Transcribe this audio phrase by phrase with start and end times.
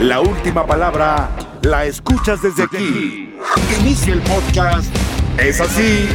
[0.00, 1.30] La última palabra
[1.62, 3.32] la escuchas desde aquí.
[3.80, 4.92] Inicia el podcast.
[5.38, 6.08] Es así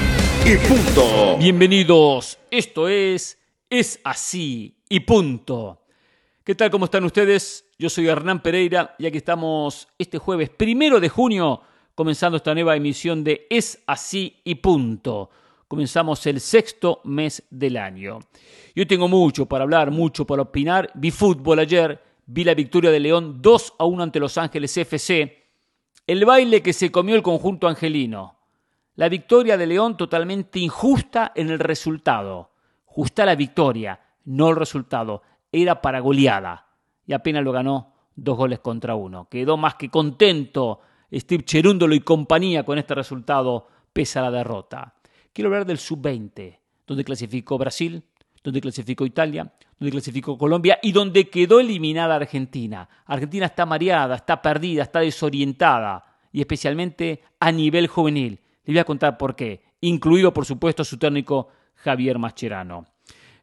[0.46, 1.38] y punto.
[1.38, 2.38] Bienvenidos.
[2.52, 3.40] Esto es
[3.70, 5.82] Es así y punto.
[6.44, 6.70] ¿Qué tal?
[6.70, 7.66] ¿Cómo están ustedes?
[7.80, 11.61] Yo soy Hernán Pereira y aquí estamos este jueves primero de junio
[11.96, 15.30] comenzando esta nueva emisión de Es así y punto.
[15.70, 18.20] Comenzamos el sexto mes del año.
[18.75, 20.91] Yo tengo mucho para hablar, mucho para opinar.
[20.96, 25.48] Vi fútbol ayer Vi la victoria de León 2 a 1 ante Los Ángeles FC.
[26.05, 28.38] El baile que se comió el conjunto angelino.
[28.94, 32.52] La victoria de León totalmente injusta en el resultado.
[32.86, 35.23] Justa la victoria, no el resultado.
[35.52, 36.67] Era para goleada.
[37.08, 39.27] Y apenas lo ganó dos goles contra uno.
[39.27, 44.94] Quedó más que contento Steve Cherúndolo y compañía con este resultado pese a la derrota.
[45.34, 48.03] Quiero hablar del sub-20, donde clasificó Brasil,
[48.43, 52.88] donde clasificó Italia, donde clasificó Colombia y donde quedó eliminada Argentina.
[53.05, 58.39] Argentina está mareada, está perdida, está desorientada y especialmente a nivel juvenil.
[58.66, 62.86] Les voy a contar por qué, incluido por supuesto su técnico Javier Mascherano.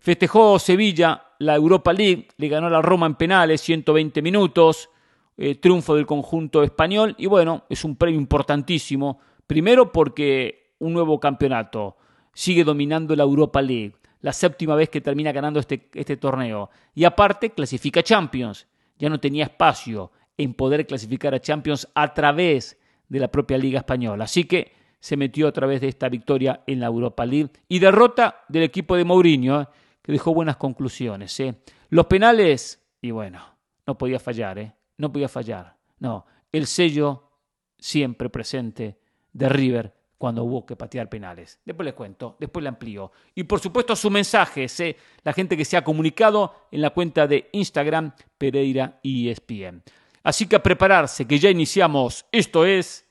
[0.01, 4.89] Festejó Sevilla la Europa League, le ganó a la Roma en penales, 120 minutos,
[5.37, 11.21] eh, triunfo del conjunto español y bueno, es un premio importantísimo, primero porque un nuevo
[11.21, 11.97] campeonato
[12.33, 13.95] sigue dominando la Europa League
[14.27, 16.69] la séptima vez que termina ganando este, este torneo.
[16.97, 18.67] Y aparte, clasifica Champions.
[18.99, 22.77] Ya no tenía espacio en poder clasificar a Champions a través
[23.09, 24.25] de la propia Liga Española.
[24.25, 28.43] Así que se metió a través de esta victoria en la Europa League y derrota
[28.49, 29.69] del equipo de Mourinho, ¿eh?
[30.03, 31.39] que dejó buenas conclusiones.
[31.39, 31.55] ¿eh?
[31.91, 33.45] Los penales, y bueno,
[33.87, 34.75] no podía fallar, ¿eh?
[34.99, 35.77] no podía fallar.
[36.01, 37.31] No, el sello
[37.79, 38.99] siempre presente
[39.33, 41.61] de River cuando hubo que patear penales.
[41.64, 43.12] Después les cuento, después le amplío.
[43.34, 47.27] Y por supuesto su mensaje, sé, la gente que se ha comunicado en la cuenta
[47.27, 49.83] de Instagram Pereira ESPN.
[50.22, 52.27] Así que a prepararse, que ya iniciamos.
[52.33, 53.06] Esto es,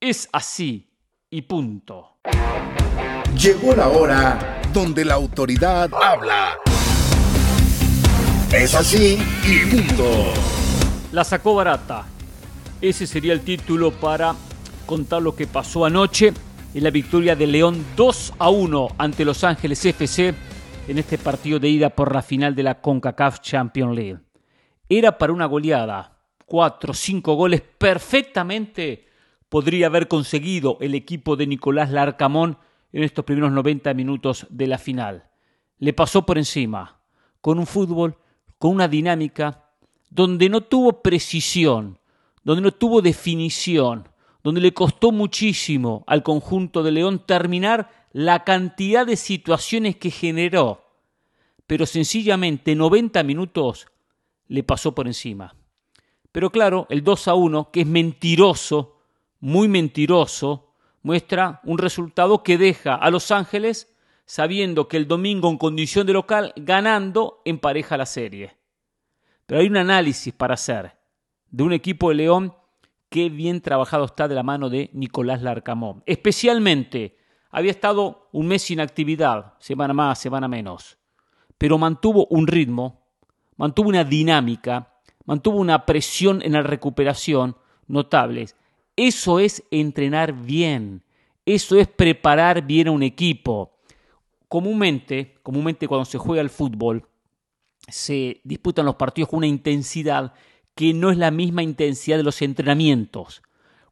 [0.00, 0.88] es así
[1.30, 2.18] y punto.
[3.36, 6.58] Llegó la hora donde la autoridad habla.
[8.52, 10.32] Es así y punto.
[11.12, 12.06] La sacó barata.
[12.80, 14.34] Ese sería el título para
[14.86, 16.32] contar lo que pasó anoche
[16.72, 20.34] en la victoria de León 2 a 1 ante Los Ángeles FC
[20.88, 24.18] en este partido de ida por la final de la CONCACAF Champions League.
[24.88, 26.16] Era para una goleada,
[26.46, 29.06] 4, 5 goles perfectamente
[29.48, 32.58] podría haber conseguido el equipo de Nicolás Larcamón
[32.92, 35.24] en estos primeros 90 minutos de la final.
[35.78, 37.00] Le pasó por encima,
[37.40, 38.16] con un fútbol,
[38.58, 39.70] con una dinámica,
[40.08, 41.98] donde no tuvo precisión,
[42.44, 44.08] donde no tuvo definición,
[44.46, 50.84] donde le costó muchísimo al conjunto de León terminar la cantidad de situaciones que generó,
[51.66, 53.88] pero sencillamente 90 minutos
[54.46, 55.56] le pasó por encima.
[56.30, 59.00] Pero claro, el 2 a 1, que es mentiroso,
[59.40, 60.70] muy mentiroso,
[61.02, 63.96] muestra un resultado que deja a Los Ángeles
[64.26, 68.56] sabiendo que el domingo en condición de local ganando empareja la serie.
[69.44, 70.96] Pero hay un análisis para hacer
[71.50, 72.54] de un equipo de León
[73.16, 76.02] qué bien trabajado está de la mano de Nicolás Larcamón.
[76.04, 77.16] Especialmente,
[77.50, 80.98] había estado un mes sin actividad, semana más, semana menos,
[81.56, 83.06] pero mantuvo un ritmo,
[83.56, 84.92] mantuvo una dinámica,
[85.24, 87.56] mantuvo una presión en la recuperación
[87.86, 88.54] notables.
[88.96, 91.02] Eso es entrenar bien,
[91.46, 93.78] eso es preparar bien a un equipo.
[94.46, 97.08] Comúnmente, comúnmente cuando se juega el fútbol,
[97.88, 100.34] se disputan los partidos con una intensidad
[100.76, 103.42] que no es la misma intensidad de los entrenamientos.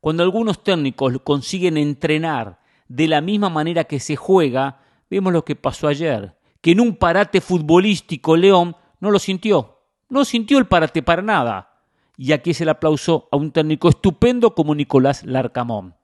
[0.01, 5.57] Cuando algunos técnicos consiguen entrenar de la misma manera que se juega, vemos lo que
[5.57, 9.81] pasó ayer, que en un parate futbolístico León no lo sintió,
[10.11, 11.71] no sintió el parate para nada.
[12.19, 15.95] Y aquí es el aplauso a un técnico estupendo como Nicolás Larcamón.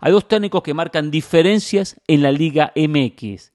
[0.00, 3.52] Hay dos técnicos que marcan diferencias en la Liga MX,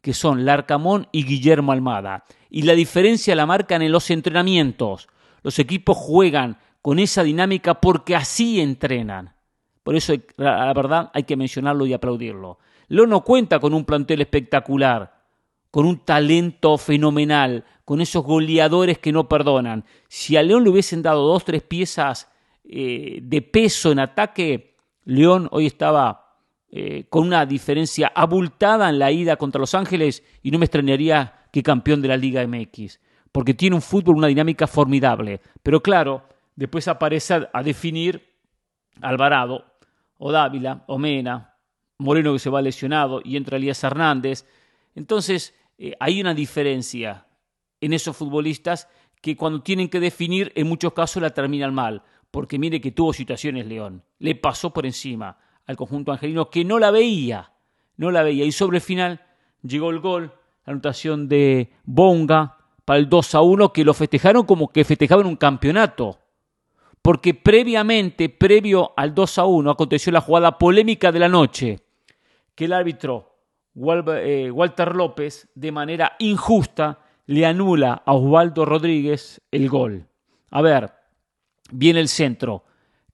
[0.00, 2.24] que son Larcamón y Guillermo Almada.
[2.48, 5.08] Y la diferencia la marcan en los entrenamientos.
[5.46, 9.32] Los equipos juegan con esa dinámica porque así entrenan.
[9.84, 12.58] Por eso, la verdad, hay que mencionarlo y aplaudirlo.
[12.88, 15.22] León no cuenta con un plantel espectacular,
[15.70, 19.84] con un talento fenomenal, con esos goleadores que no perdonan.
[20.08, 22.28] Si a León le hubiesen dado dos, tres piezas
[22.64, 26.40] eh, de peso en ataque, León hoy estaba
[26.72, 31.46] eh, con una diferencia abultada en la ida contra Los Ángeles y no me extrañaría
[31.52, 32.98] que campeón de la Liga MX
[33.36, 35.42] porque tiene un fútbol, una dinámica formidable.
[35.62, 36.22] Pero claro,
[36.54, 38.32] después aparece a, definir
[39.02, 39.62] Alvarado,
[40.16, 41.54] o Dávila, o Mena,
[41.98, 44.46] Moreno que se va lesionado y entra Elías Hernández.
[44.94, 47.26] Entonces, eh, hay una diferencia
[47.78, 48.88] en esos futbolistas
[49.20, 52.04] que cuando tienen que definir, en muchos casos la terminan mal.
[52.30, 54.02] Porque mire que tuvo situaciones León.
[54.18, 55.36] Le pasó por encima
[55.66, 57.52] al conjunto angelino que no la veía.
[57.98, 58.46] No la veía.
[58.46, 59.20] Y sobre el final
[59.62, 60.32] llegó el gol,
[60.64, 62.55] la anotación de Bonga
[62.86, 66.20] para el 2 a 1, que lo festejaron como que festejaban un campeonato.
[67.02, 71.80] Porque previamente, previo al 2 a 1, aconteció la jugada polémica de la noche,
[72.54, 73.36] que el árbitro
[73.74, 80.06] eh, Walter López, de manera injusta, le anula a Osvaldo Rodríguez el gol.
[80.50, 80.92] A ver,
[81.72, 82.64] viene el centro,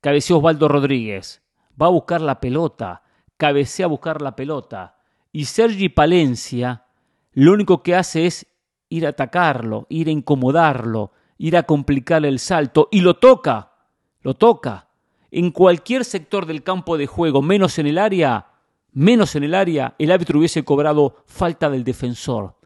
[0.02, 1.42] cabecea Osvaldo Rodríguez,
[1.80, 3.02] va a buscar la pelota,
[3.38, 4.98] cabecea a buscar la pelota,
[5.32, 6.84] y Sergi Palencia
[7.32, 8.46] lo único que hace es
[8.92, 13.72] ir a atacarlo, ir a incomodarlo, ir a complicarle el salto, y lo toca,
[14.20, 14.88] lo toca.
[15.30, 18.48] En cualquier sector del campo de juego, menos en el área,
[18.92, 22.56] menos en el área, el árbitro hubiese cobrado falta del defensor,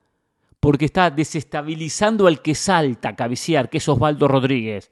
[0.59, 4.91] porque está desestabilizando al que salta a cabecear, que es Osvaldo Rodríguez.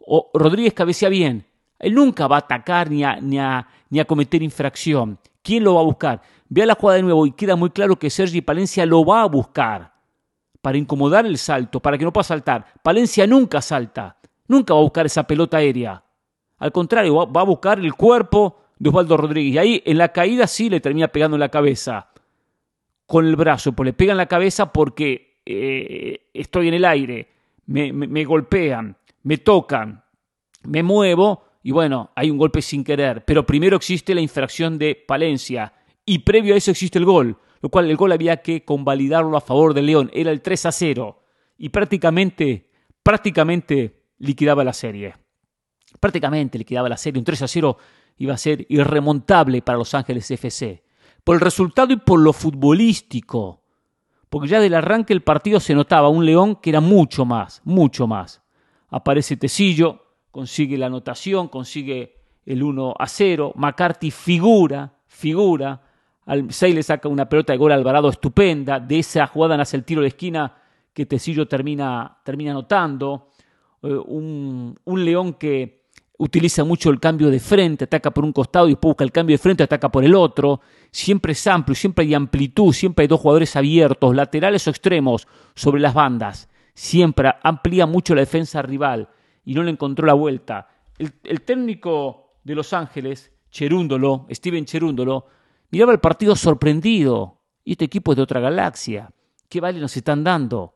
[0.00, 1.46] O Rodríguez cabecea bien,
[1.78, 3.38] él nunca va a atacar ni a, ni
[3.88, 5.18] ni a cometer infracción.
[5.42, 6.20] ¿Quién lo va a buscar?
[6.50, 9.26] Vea la jugada de nuevo y queda muy claro que Sergi Palencia lo va a
[9.26, 9.93] buscar
[10.64, 12.64] para incomodar el salto, para que no pueda saltar.
[12.82, 14.16] Palencia nunca salta,
[14.48, 16.02] nunca va a buscar esa pelota aérea.
[16.56, 19.52] Al contrario, va a buscar el cuerpo de Osvaldo Rodríguez.
[19.52, 22.08] Y ahí en la caída sí le termina pegando en la cabeza
[23.04, 27.28] con el brazo, pues le pega en la cabeza porque eh, estoy en el aire,
[27.66, 30.02] me, me golpean, me tocan,
[30.62, 33.22] me muevo y bueno, hay un golpe sin querer.
[33.26, 35.74] Pero primero existe la infracción de Palencia
[36.06, 39.40] y previo a eso existe el gol, lo cual el gol había que convalidarlo a
[39.40, 41.22] favor de León, era el 3 a 0
[41.56, 42.68] y prácticamente,
[43.02, 45.14] prácticamente liquidaba la serie.
[45.98, 47.78] Prácticamente liquidaba la serie, un 3 a 0
[48.18, 50.84] iba a ser irremontable para Los Ángeles FC.
[51.24, 53.62] Por el resultado y por lo futbolístico.
[54.28, 58.06] Porque ya del arranque el partido se notaba un León que era mucho más, mucho
[58.06, 58.42] más.
[58.90, 63.54] Aparece Tecillo, consigue la anotación, consigue el 1 a 0.
[63.56, 65.80] McCarthy figura, figura.
[66.26, 68.80] Al 6 le saca una pelota de gol a Alvarado estupenda.
[68.80, 70.54] De esa jugada nace el tiro de esquina
[70.92, 73.28] que Tecillo termina, termina anotando.
[73.82, 75.84] Eh, un, un, León que
[76.16, 79.34] utiliza mucho el cambio de frente, ataca por un costado y después busca el cambio
[79.34, 80.60] de frente, ataca por el otro.
[80.90, 85.82] Siempre es amplio, siempre hay amplitud, siempre hay dos jugadores abiertos, laterales o extremos sobre
[85.82, 86.48] las bandas.
[86.72, 89.08] Siempre amplía mucho la defensa rival
[89.44, 90.68] y no le encontró la vuelta.
[90.96, 95.26] El, el técnico de Los Ángeles, Cherúndolo, Steven Cherúndolo,
[95.74, 97.40] miraba el partido sorprendido.
[97.64, 99.10] Y este equipo es de otra galaxia.
[99.48, 100.72] ¿Qué vale nos están dando?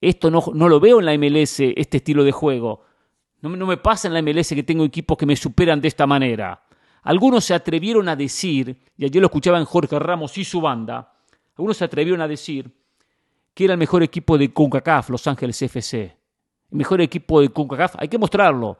[0.00, 2.82] Esto no, no lo veo en la MLS, este estilo de juego.
[3.40, 6.08] No, no me pasa en la MLS que tengo equipos que me superan de esta
[6.08, 6.60] manera.
[7.02, 11.14] Algunos se atrevieron a decir, y ayer lo escuchaba en Jorge Ramos y su banda,
[11.56, 12.68] algunos se atrevieron a decir
[13.54, 16.16] que era el mejor equipo de CONCACAF, Los Ángeles FC.
[16.72, 18.78] El mejor equipo de CONCACAF, hay que mostrarlo.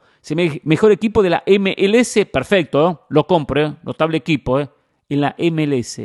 [0.63, 3.05] Mejor equipo de la MLS, perfecto, ¿eh?
[3.09, 3.75] lo compro, ¿eh?
[3.83, 4.69] notable equipo, ¿eh?
[5.13, 6.01] En la MLS.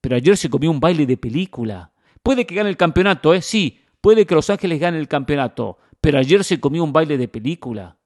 [0.00, 1.92] Pero ayer se comió un baile de película.
[2.22, 3.42] Puede que gane el campeonato, ¿eh?
[3.42, 7.28] sí, puede que Los Ángeles gane el campeonato, pero ayer se comió un baile de
[7.28, 7.96] película.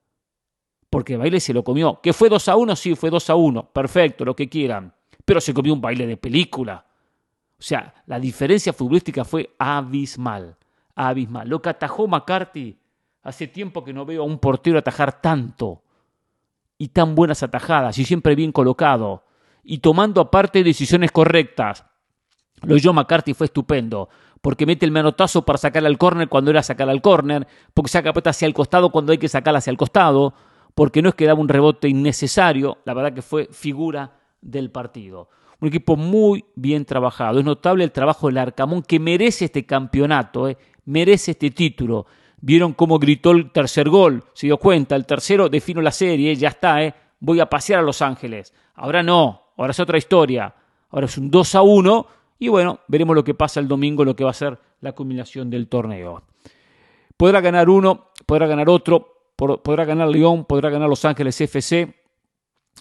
[0.90, 2.00] Porque el baile se lo comió.
[2.02, 2.76] ¿Que fue 2 a 1?
[2.76, 3.70] Sí, fue 2 a 1.
[3.72, 4.92] Perfecto, lo que quieran.
[5.24, 6.86] Pero se comió un baile de película.
[7.58, 10.56] O sea, la diferencia futbolística fue abismal.
[10.94, 11.48] Abismal.
[11.48, 12.78] Lo que atajó McCarthy
[13.26, 15.82] Hace tiempo que no veo a un portero atajar tanto
[16.78, 19.24] y tan buenas atajadas y siempre bien colocado
[19.66, 21.84] y tomando aparte decisiones correctas.
[22.62, 24.08] Lo de McCarthy fue estupendo
[24.40, 28.12] porque mete el manotazo para sacar al córner cuando era sacar al córner, porque saca
[28.12, 30.34] pelota hacia el costado cuando hay que sacarla hacia el costado,
[30.74, 35.30] porque no es que daba un rebote innecesario, la verdad que fue figura del partido.
[35.60, 37.40] Un equipo muy bien trabajado.
[37.40, 42.06] Es notable el trabajo del Arcamón que merece este campeonato, eh, merece este título.
[42.40, 46.50] Vieron cómo gritó el tercer gol, se dio cuenta, el tercero defino la serie, ya
[46.50, 46.94] está, ¿eh?
[47.18, 48.54] voy a pasear a Los Ángeles.
[48.74, 50.54] Ahora no, ahora es otra historia.
[50.90, 52.06] Ahora es un 2 a 1
[52.38, 55.50] y bueno, veremos lo que pasa el domingo, lo que va a ser la culminación
[55.50, 56.22] del torneo.
[57.16, 61.94] Podrá ganar uno, podrá ganar otro, podrá ganar León, podrá ganar Los Ángeles FC.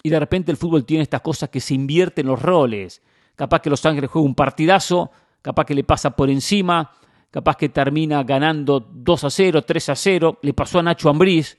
[0.02, 3.02] Y de repente el fútbol tiene estas cosas que se invierten los roles.
[3.34, 6.92] Capaz que Los Ángeles juega un partidazo, capaz que le pasa por encima,
[7.30, 10.38] capaz que termina ganando 2 a 0, 3 a 0.
[10.42, 11.58] Le pasó a Nacho Ambriz.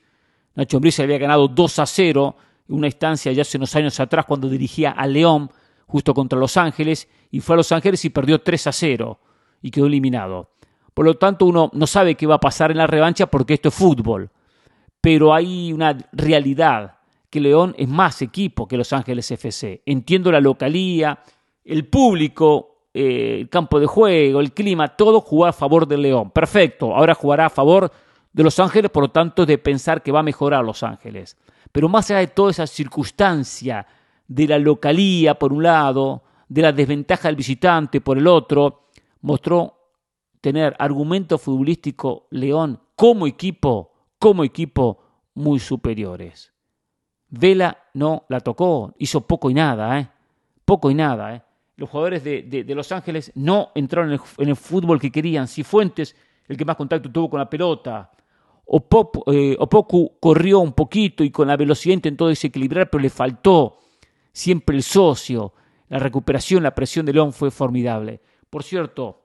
[0.54, 4.24] Nacho Ambriz había ganado 2 a 0 en una instancia ya hace unos años atrás
[4.26, 5.50] cuando dirigía a León
[5.86, 9.20] justo contra Los Ángeles y fue a Los Ángeles y perdió 3 a 0
[9.62, 10.50] y quedó eliminado.
[10.94, 13.68] Por lo tanto, uno no sabe qué va a pasar en la revancha porque esto
[13.68, 14.30] es fútbol.
[15.00, 16.98] Pero hay una realidad
[17.30, 19.82] que León es más equipo que Los Ángeles FC.
[19.86, 21.20] Entiendo la localía,
[21.64, 26.30] el público eh, el campo de juego, el clima, todo jugar a favor del León.
[26.30, 27.92] Perfecto, ahora jugará a favor
[28.32, 31.36] de Los Ángeles, por lo tanto, de pensar que va a mejorar Los Ángeles.
[31.72, 33.86] Pero más allá de toda esa circunstancia
[34.26, 38.88] de la localía, por un lado, de la desventaja del visitante, por el otro,
[39.22, 39.74] mostró
[40.40, 45.02] tener argumento futbolístico León como equipo, como equipo
[45.34, 46.52] muy superiores.
[47.28, 50.08] Vela no la tocó, hizo poco y nada, ¿eh?
[50.64, 51.42] Poco y nada, ¿eh?
[51.76, 55.46] Los jugadores de, Los Ángeles no entraron en el, fútbol que querían.
[55.46, 56.16] Cifuentes,
[56.48, 58.10] el que más contacto tuvo con la pelota.
[58.68, 63.78] Eh, Opoku corrió un poquito y con la velocidad intentó desequilibrar, pero le faltó
[64.32, 65.54] siempre el socio.
[65.88, 68.20] La recuperación, la presión de León fue formidable.
[68.50, 69.22] Por cierto,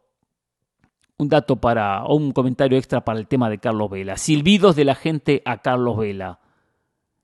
[1.18, 4.18] un dato para, o un comentario extra para el tema de Carlos Vela.
[4.18, 6.40] Silbidos de la gente a Carlos Vela.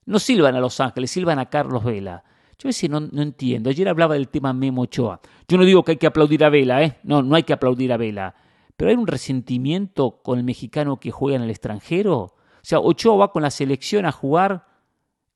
[0.06, 2.24] No silban a Los Ángeles, silban a Carlos Vela.
[2.58, 3.70] Yo a veces no, no, entiendo.
[3.70, 5.22] Ayer hablaba del tema Memo Ochoa.
[5.48, 6.98] Yo no digo que hay que aplaudir a Vela, ¿eh?
[7.04, 8.36] No, no hay que aplaudir a Vela.
[8.80, 12.18] Pero hay un resentimiento con el mexicano que juega en el extranjero.
[12.18, 14.68] O sea, Ochoa va con la selección a jugar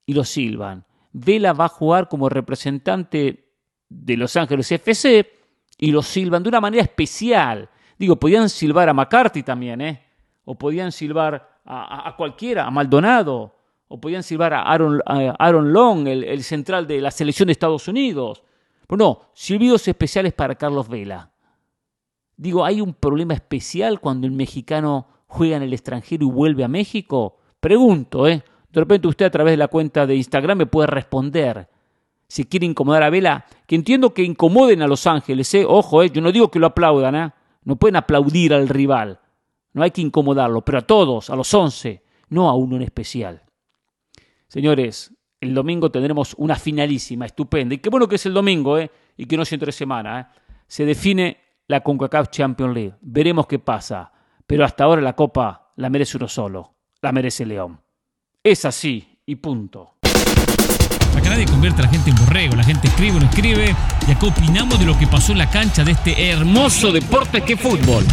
[0.05, 0.85] y lo silban.
[1.11, 3.49] Vela va a jugar como representante
[3.89, 5.29] de Los Ángeles FC
[5.77, 7.69] y lo silban de una manera especial.
[7.99, 10.01] Digo, podían silbar a McCarthy también, ¿eh?
[10.45, 13.57] O podían silbar a, cualquiera, a Maldonado,
[13.89, 18.41] o podían silbar a Aaron, Aaron Long, el, central de la selección de Estados Unidos.
[18.87, 21.32] Pero no, silbidos especiales para Carlos Vela.
[22.43, 26.67] Digo, ¿hay un problema especial cuando el mexicano juega en el extranjero y vuelve a
[26.67, 27.37] México?
[27.61, 28.43] Pregunto, ¿eh?
[28.69, 31.69] De repente usted a través de la cuenta de Instagram me puede responder.
[32.27, 35.63] Si quiere incomodar a Vela, que entiendo que incomoden a Los Ángeles, ¿eh?
[35.65, 36.09] Ojo, ¿eh?
[36.09, 37.31] Yo no digo que lo aplaudan, ¿eh?
[37.63, 39.21] No pueden aplaudir al rival.
[39.71, 43.41] No hay que incomodarlo, pero a todos, a los once, no a uno en especial.
[44.49, 47.73] Señores, el domingo tendremos una finalísima, estupenda.
[47.73, 48.91] Y qué bueno que es el domingo, ¿eh?
[49.15, 50.25] Y que no es entre semana, ¿eh?
[50.67, 52.95] Se define la CONCACAF Champions League.
[53.01, 54.11] Veremos qué pasa.
[54.45, 56.75] Pero hasta ahora la Copa la merece uno solo.
[57.01, 57.81] La merece León.
[58.43, 59.95] Es así y punto.
[61.17, 63.75] Acá nadie convierte a la gente en borrego, la gente escribe o no escribe
[64.07, 67.53] y acá opinamos de lo que pasó en la cancha de este hermoso deporte que
[67.53, 68.03] es fútbol.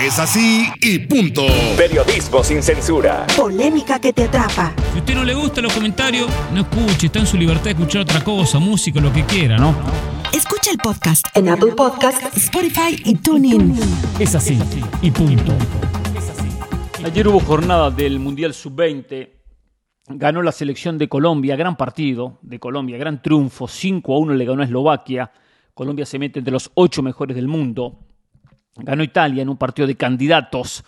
[0.00, 1.42] Es así y punto.
[1.76, 3.26] Periodismo sin censura.
[3.36, 4.72] Polémica que te atrapa.
[4.92, 7.70] Si a usted no le gusta los comentarios, no escuche, está en su libertad de
[7.72, 9.74] escuchar otra cosa, música, lo que quiera, ¿no?
[10.32, 13.78] Escucha el podcast en Apple Podcast, Spotify y TuneIn.
[14.18, 14.58] Es así
[15.02, 15.52] y punto.
[17.04, 19.28] Ayer hubo jornada del Mundial Sub-20
[20.08, 24.44] ganó la selección de Colombia, gran partido de Colombia, gran triunfo, 5 a 1 le
[24.46, 25.30] ganó a Eslovaquia,
[25.74, 28.06] Colombia se mete entre los ocho mejores del mundo,
[28.82, 30.84] ganó Italia en un partido de candidatos,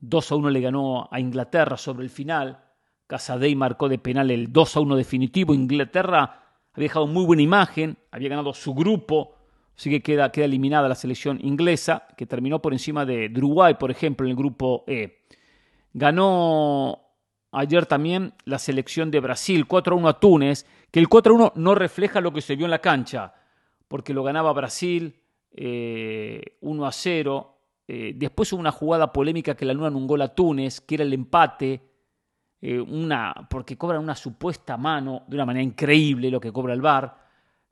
[0.00, 2.64] 2 a 1 le ganó a Inglaterra sobre el final,
[3.06, 7.98] Casadei marcó de penal el 2 a 1 definitivo, Inglaterra había dejado muy buena imagen,
[8.10, 9.36] había ganado su grupo,
[9.76, 13.90] así que queda, queda eliminada la selección inglesa, que terminó por encima de Uruguay, por
[13.90, 15.24] ejemplo, en el grupo E.
[15.92, 17.04] Ganó
[17.56, 22.32] Ayer también la selección de Brasil, 4-1 a Túnez, que el 4-1 no refleja lo
[22.32, 23.32] que se vio en la cancha,
[23.86, 25.22] porque lo ganaba Brasil
[25.56, 27.58] 1 eh, a 0.
[27.86, 31.04] Eh, después hubo una jugada polémica que le anulan un gol a Túnez, que era
[31.04, 31.82] el empate,
[32.60, 36.80] eh, una, porque cobran una supuesta mano de una manera increíble lo que cobra el
[36.80, 37.22] VAR.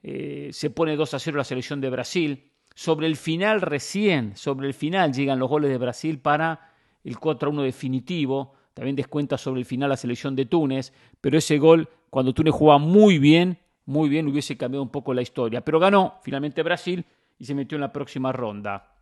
[0.03, 2.51] se pone 2 a 0 la selección de Brasil.
[2.75, 6.73] Sobre el final recién, sobre el final llegan los goles de Brasil para
[7.05, 8.55] el 4 1 definitivo.
[8.75, 12.79] También descuenta sobre el final la selección de Túnez, pero ese gol, cuando Túnez jugaba
[12.79, 15.63] muy bien, muy bien, hubiese cambiado un poco la historia.
[15.63, 17.05] Pero ganó finalmente Brasil
[17.39, 18.97] y se metió en la próxima ronda.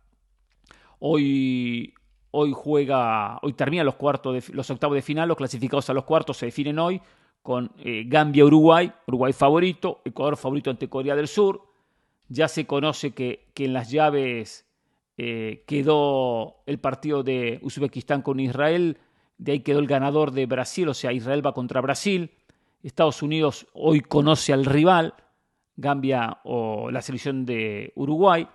[0.99, 1.93] Hoy,
[2.31, 6.03] hoy juega, hoy termina los cuartos, de, los octavos de final, los clasificados a los
[6.03, 7.01] cuartos se definen hoy
[7.41, 11.61] con eh, Gambia-Uruguay, Uruguay favorito, Ecuador favorito ante Corea del Sur.
[12.29, 14.65] Ya se conoce que, que en las llaves
[15.17, 18.97] eh, quedó el partido de Uzbekistán con Israel
[19.41, 22.29] de ahí quedó el ganador de Brasil, o sea, Israel va contra Brasil.
[22.83, 25.15] Estados Unidos hoy conoce al rival,
[25.75, 28.47] Gambia o la selección de Uruguay.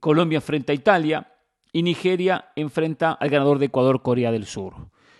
[0.00, 1.32] Colombia enfrenta a Italia
[1.72, 4.74] y Nigeria enfrenta al ganador de Ecuador, Corea del Sur.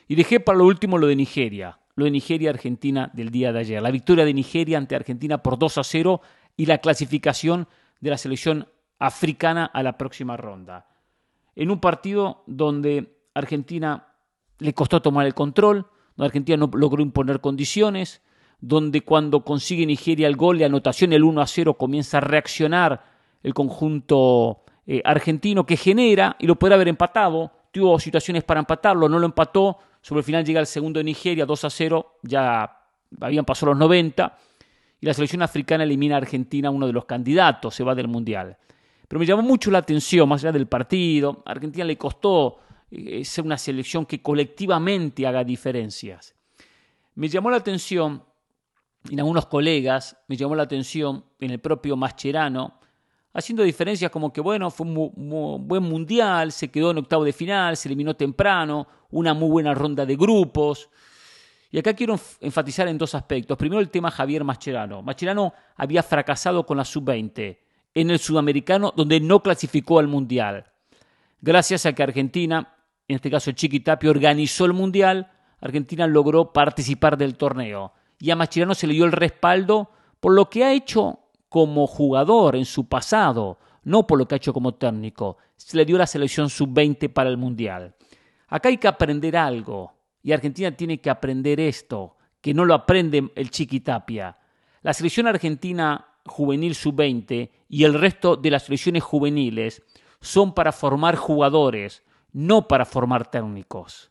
[0.09, 3.83] Y dejé para lo último lo de Nigeria, lo de Nigeria-Argentina del día de ayer.
[3.83, 6.21] La victoria de Nigeria ante Argentina por 2 a 0
[6.57, 7.69] y la clasificación
[8.01, 8.69] de la selección
[8.99, 10.89] africana a la próxima ronda.
[11.55, 14.15] En un partido donde Argentina
[14.59, 18.23] le costó tomar el control, donde Argentina no logró imponer condiciones,
[18.61, 23.05] donde cuando consigue Nigeria el gol de anotación, el 1 a 0, comienza a reaccionar
[23.43, 27.53] el conjunto eh, argentino que genera y lo puede haber empatado.
[27.71, 29.79] Tuvo situaciones para empatarlo, no lo empató.
[30.01, 32.81] Sobre el final llega el segundo de Nigeria, 2 a 0, ya
[33.21, 34.39] habían pasado los 90.
[35.01, 38.57] Y la selección africana elimina a Argentina, uno de los candidatos, se va del Mundial.
[39.07, 41.43] Pero me llamó mucho la atención, más allá del partido.
[41.45, 42.59] A Argentina le costó
[42.91, 46.35] eh, ser una selección que colectivamente haga diferencias.
[47.15, 48.23] Me llamó la atención,
[49.11, 52.81] en algunos colegas, me llamó la atención en el propio Mascherano,
[53.33, 57.77] haciendo diferencias como que, bueno, fue un buen mundial, se quedó en octavo de final,
[57.77, 60.89] se eliminó temprano, una muy buena ronda de grupos.
[61.71, 63.59] Y acá quiero enfatizar en dos aspectos.
[63.59, 65.03] Primero el tema Javier Mascherano.
[65.03, 67.59] Mascherano había fracasado con la sub-20
[67.95, 70.67] en el sudamericano donde no clasificó al mundial.
[71.41, 72.75] Gracias a que Argentina,
[73.09, 77.93] en este caso Chiquitapio, organizó el mundial, Argentina logró participar del torneo.
[78.19, 82.57] Y a Mascherano se le dio el respaldo por lo que ha hecho como jugador
[82.57, 85.39] en su pasado, no por lo que ha hecho como técnico.
[85.57, 87.95] Se le dio la selección sub-20 para el Mundial.
[88.49, 89.93] Acá hay que aprender algo,
[90.23, 94.39] y Argentina tiene que aprender esto, que no lo aprende el Chiquitapia.
[94.83, 99.83] La selección argentina juvenil sub-20 y el resto de las selecciones juveniles
[100.21, 104.11] son para formar jugadores, no para formar técnicos.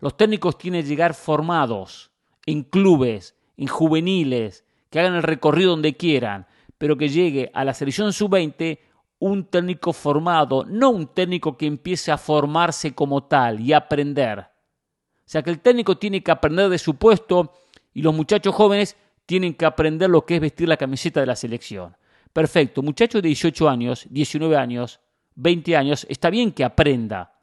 [0.00, 2.10] Los técnicos tienen que llegar formados
[2.44, 6.46] en clubes, en juveniles, que hagan el recorrido donde quieran,
[6.78, 8.78] pero que llegue a la selección sub-20
[9.18, 14.40] un técnico formado, no un técnico que empiece a formarse como tal y aprender.
[14.40, 17.52] O sea que el técnico tiene que aprender de su puesto
[17.94, 21.34] y los muchachos jóvenes tienen que aprender lo que es vestir la camiseta de la
[21.36, 21.96] selección.
[22.32, 25.00] Perfecto, muchacho de 18 años, 19 años,
[25.34, 27.40] 20 años, está bien que aprenda,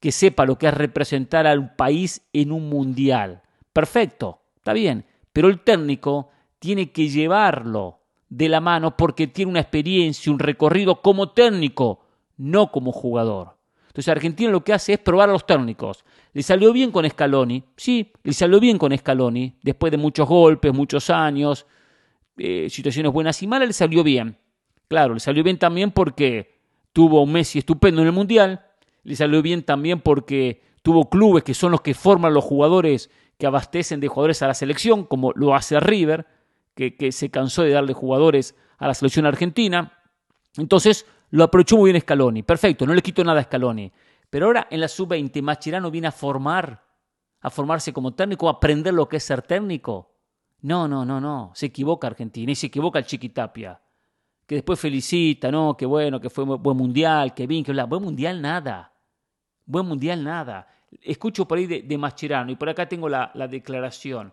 [0.00, 3.42] que sepa lo que es representar al país en un mundial.
[3.72, 9.60] Perfecto, está bien, pero el técnico tiene que llevarlo de la mano porque tiene una
[9.60, 13.56] experiencia, un recorrido como técnico, no como jugador.
[13.88, 16.04] Entonces Argentina lo que hace es probar a los técnicos.
[16.32, 20.72] Le salió bien con Scaloni, sí, le salió bien con Scaloni, después de muchos golpes,
[20.72, 21.66] muchos años,
[22.38, 24.38] eh, situaciones buenas y malas, le salió bien.
[24.88, 26.58] Claro, le salió bien también porque
[26.94, 28.64] tuvo un Messi estupendo en el Mundial,
[29.02, 33.10] le salió bien también porque tuvo clubes que son los que forman los jugadores
[33.42, 36.28] que abastecen de jugadores a la selección, como lo hace River,
[36.76, 39.98] que, se cansó de darle jugadores a la selección argentina.
[40.56, 42.44] Entonces lo aprovechó muy bien Scaloni.
[42.44, 43.90] Perfecto, no le quito nada a Scaloni.
[44.30, 46.84] Pero ahora en la sub-20 Machirano viene a formar,
[47.40, 50.14] a formarse como técnico, a aprender lo que es ser técnico.
[50.60, 51.50] No, no, no, no.
[51.52, 53.80] Se equivoca Argentina y se equivoca el Chiquitapia.
[54.46, 55.76] Que después felicita, ¿no?
[55.76, 57.86] Que bueno, que fue buen mundial, que bien, que bla.
[57.86, 58.92] Buen mundial nada.
[59.66, 60.68] Buen mundial nada.
[61.00, 64.32] Escucho por ahí de, de y por acá tengo la, la declaración,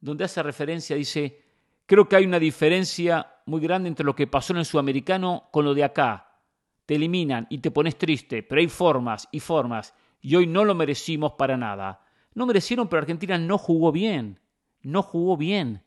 [0.00, 1.46] donde hace referencia, dice,
[1.86, 5.64] Creo que hay una diferencia muy grande entre lo que pasó en el sudamericano con
[5.64, 6.40] lo de acá.
[6.84, 10.74] Te eliminan y te pones triste, pero hay formas y formas, y hoy no lo
[10.74, 12.04] merecimos para nada.
[12.34, 14.40] No merecieron, pero Argentina no jugó bien.
[14.82, 15.84] No jugó bien.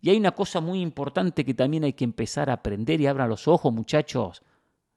[0.00, 3.28] Y hay una cosa muy importante que también hay que empezar a aprender y abran
[3.28, 4.42] los ojos, muchachos.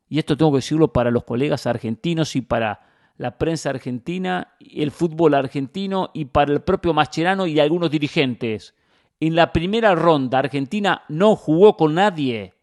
[0.07, 4.91] Y esto tengo que decirlo para los colegas argentinos y para la prensa argentina, el
[4.91, 8.75] fútbol argentino y para el propio Mascherano y algunos dirigentes.
[9.19, 12.53] En la primera ronda Argentina no jugó con nadie.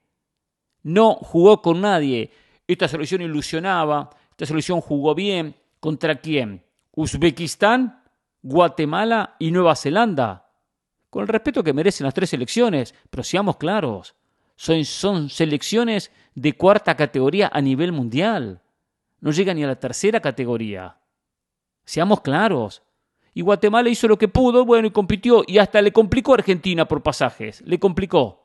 [0.82, 2.30] No jugó con nadie.
[2.66, 5.54] Esta selección ilusionaba, esta selección jugó bien.
[5.80, 6.62] ¿Contra quién?
[6.92, 8.02] Uzbekistán,
[8.42, 10.50] Guatemala y Nueva Zelanda.
[11.10, 14.14] Con el respeto que merecen las tres selecciones, pero seamos claros,
[14.56, 18.60] son, son selecciones de cuarta categoría a nivel mundial.
[19.22, 20.98] No llegan ni a la tercera categoría.
[21.84, 22.82] Seamos claros.
[23.32, 26.86] Y Guatemala hizo lo que pudo, bueno, y compitió, y hasta le complicó a Argentina
[26.86, 28.44] por pasajes, le complicó.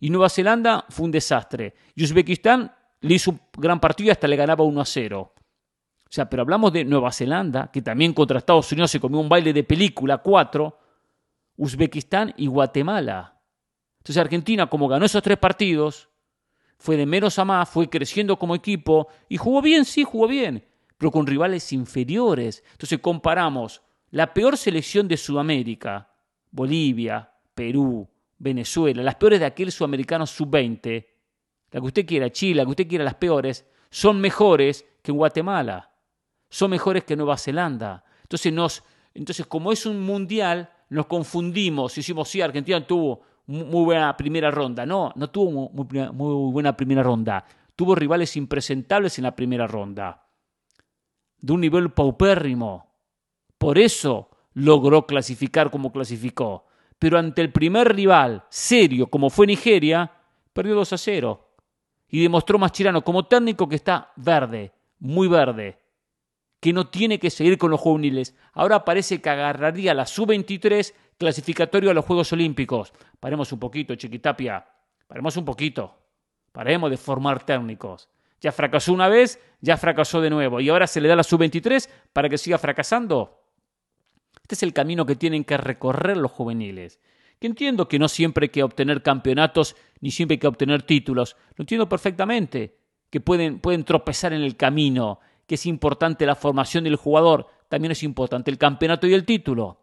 [0.00, 1.74] Y Nueva Zelanda fue un desastre.
[1.94, 5.32] Y Uzbekistán le hizo un gran partido y hasta le ganaba 1 a 0.
[5.36, 9.28] O sea, pero hablamos de Nueva Zelanda, que también contra Estados Unidos se comió un
[9.28, 10.78] baile de película 4,
[11.58, 13.38] Uzbekistán y Guatemala.
[13.98, 16.08] Entonces Argentina, como ganó esos tres partidos,
[16.78, 20.64] fue de menos a más, fue creciendo como equipo y jugó bien, sí, jugó bien,
[20.98, 22.62] pero con rivales inferiores.
[22.72, 26.10] Entonces comparamos la peor selección de Sudamérica,
[26.50, 28.08] Bolivia, Perú,
[28.38, 31.06] Venezuela, las peores de aquel sudamericano sub-20,
[31.70, 35.92] la que usted quiera, Chile, la que usted quiera, las peores, son mejores que Guatemala,
[36.48, 38.04] son mejores que Nueva Zelanda.
[38.22, 38.82] Entonces, nos,
[39.14, 44.50] entonces como es un mundial, nos confundimos y decimos, sí, Argentina tuvo muy buena primera
[44.50, 44.84] ronda.
[44.84, 47.44] No, no tuvo muy, buena primera ronda.
[47.74, 50.26] Tuvo rivales impresentables en la primera ronda,
[51.38, 52.86] de un nivel paupérrimo.
[53.58, 56.64] Por eso logró clasificar como clasificó.
[56.98, 60.10] Pero ante el primer rival serio como fue Nigeria,
[60.52, 61.48] perdió 2 a 0.
[62.08, 65.78] Y demostró Mascherano como técnico que está verde, muy verde,
[66.60, 68.34] que no tiene que seguir con los juveniles.
[68.52, 72.92] Ahora parece que agarraría la sub-23 clasificatorio a los Juegos Olímpicos.
[73.20, 74.66] Paremos un poquito, Chiquitapia.
[75.06, 75.96] Paremos un poquito.
[76.52, 78.08] Paremos de formar técnicos.
[78.40, 80.60] Ya fracasó una vez, ya fracasó de nuevo.
[80.60, 83.42] Y ahora se le da la sub-23 para que siga fracasando.
[84.42, 87.00] Este es el camino que tienen que recorrer los juveniles.
[87.38, 91.36] Que entiendo que no siempre hay que obtener campeonatos ni siempre hay que obtener títulos.
[91.56, 92.78] Lo entiendo perfectamente.
[93.10, 95.20] Que pueden, pueden tropezar en el camino.
[95.46, 97.46] Que es importante la formación del jugador.
[97.68, 99.80] También es importante el campeonato y el título.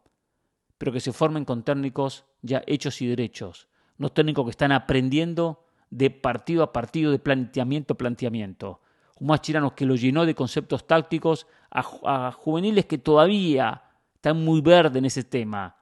[0.78, 3.68] Pero que se formen con técnicos ya hechos y derechos.
[3.98, 8.82] No técnicos que están aprendiendo de partido a partido, de planteamiento a planteamiento.
[9.20, 13.84] Un Machirano que lo llenó de conceptos tácticos a, a juveniles que todavía
[14.16, 15.78] están muy verdes en ese tema.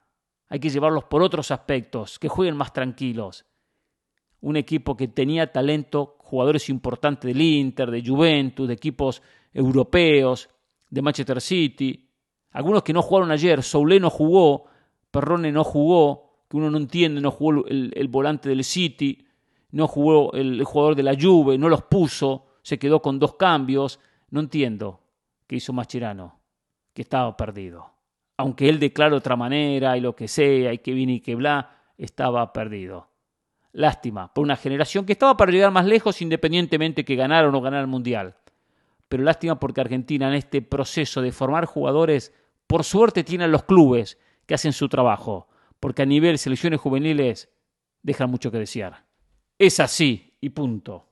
[0.49, 3.45] Hay que llevarlos por otros aspectos, que jueguen más tranquilos.
[4.41, 9.21] Un equipo que tenía talento, jugadores importantes del Inter, de Juventus, de equipos
[9.53, 10.49] europeos,
[10.89, 12.09] de Manchester City.
[12.51, 14.65] Algunos que no jugaron ayer, Soule no jugó,
[15.09, 19.25] Perrone no jugó, que uno no entiende, no jugó el, volante del City,
[19.71, 23.35] no jugó el, el, jugador de la Juve, no los puso, se quedó con dos
[23.35, 23.99] cambios.
[24.29, 25.01] No entiendo
[25.47, 26.39] qué hizo Mascherano,
[26.93, 27.91] que estaba perdido
[28.41, 31.77] aunque él declara otra manera y lo que sea, y que viene y que bla,
[31.97, 33.07] estaba perdido.
[33.73, 37.61] Lástima, por una generación que estaba para llegar más lejos independientemente que ganara o no
[37.61, 38.35] ganara el Mundial.
[39.11, 42.33] Pero lástima porque Argentina en este proceso de formar jugadores,
[42.65, 45.49] por suerte tienen los clubes que hacen su trabajo,
[45.81, 47.49] porque a nivel selecciones juveniles
[48.03, 49.03] dejan mucho que desear.
[49.59, 51.09] Es así y punto.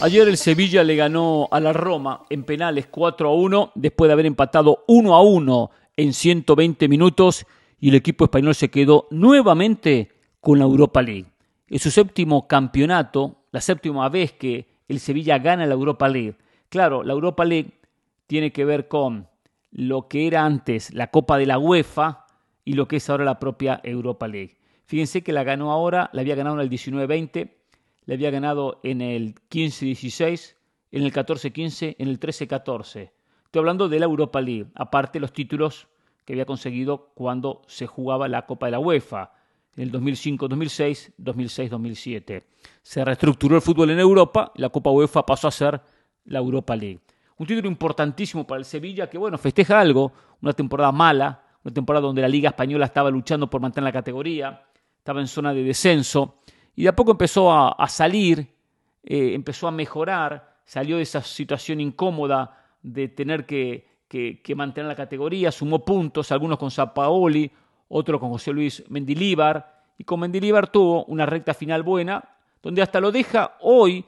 [0.00, 4.14] Ayer el Sevilla le ganó a la Roma en penales 4 a 1 después de
[4.14, 7.46] haber empatado 1 a 1 en 120 minutos
[7.78, 11.26] y el equipo español se quedó nuevamente con la Europa League.
[11.68, 16.34] Es su séptimo campeonato, la séptima vez que el Sevilla gana la Europa League.
[16.76, 17.72] Claro, la Europa League
[18.26, 19.28] tiene que ver con
[19.70, 22.26] lo que era antes la Copa de la UEFA
[22.66, 24.58] y lo que es ahora la propia Europa League.
[24.84, 27.50] Fíjense que la ganó ahora, la había ganado en el 19-20,
[28.04, 30.54] le había ganado en el 15-16,
[30.90, 33.10] en el 14-15, en el 13-14.
[33.46, 35.88] Estoy hablando de la Europa League, aparte los títulos
[36.26, 39.32] que había conseguido cuando se jugaba la Copa de la UEFA,
[39.76, 42.42] en el 2005-2006, 2006-2007.
[42.82, 45.80] Se reestructuró el fútbol en Europa, la Copa UEFA pasó a ser
[46.26, 47.00] la Europa League.
[47.38, 52.06] Un título importantísimo para el Sevilla que, bueno, festeja algo, una temporada mala, una temporada
[52.06, 54.62] donde la Liga Española estaba luchando por mantener la categoría,
[54.98, 56.38] estaba en zona de descenso,
[56.74, 58.40] y de a poco empezó a, salir,
[59.02, 64.88] eh, empezó a mejorar, salió de esa situación incómoda de tener que, que, que, mantener
[64.88, 67.50] la categoría, sumó puntos, algunos con Zapaoli,
[67.88, 72.22] otros con José Luis Mendilíbar, y con Mendilíbar tuvo una recta final buena,
[72.62, 74.04] donde hasta lo deja hoy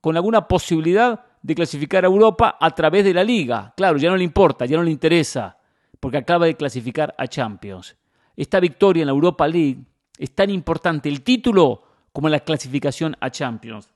[0.00, 3.72] con alguna posibilidad de clasificar a Europa a través de la liga.
[3.76, 5.56] Claro, ya no le importa, ya no le interesa,
[6.00, 7.96] porque acaba de clasificar a Champions.
[8.34, 9.78] Esta victoria en la Europa League
[10.18, 13.88] es tan importante el título como la clasificación a Champions.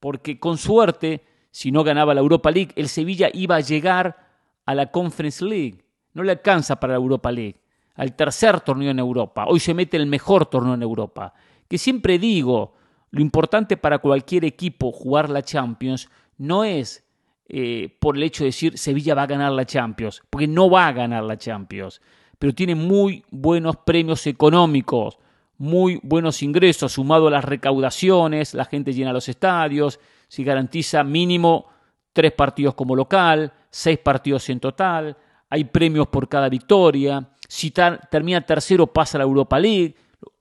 [0.00, 4.16] Porque con suerte, si no ganaba la Europa League, el Sevilla iba a llegar
[4.64, 5.84] a la Conference League.
[6.12, 7.60] No le alcanza para la Europa League,
[7.94, 9.44] al tercer torneo en Europa.
[9.46, 11.32] Hoy se mete el mejor torneo en Europa.
[11.68, 12.74] Que siempre digo,
[13.12, 17.04] lo importante para cualquier equipo jugar la Champions no es
[17.48, 20.88] eh, por el hecho de decir Sevilla va a ganar la Champions, porque no va
[20.88, 22.00] a ganar la Champions,
[22.38, 25.18] pero tiene muy buenos premios económicos
[25.58, 31.66] muy buenos ingresos sumado a las recaudaciones, la gente llena los estadios, si garantiza mínimo
[32.12, 35.16] tres partidos como local, seis partidos en total,
[35.48, 39.96] hay premios por cada victoria, si termina tercero pasa a la Europa League,